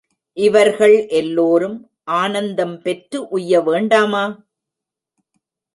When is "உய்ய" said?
3.29-3.61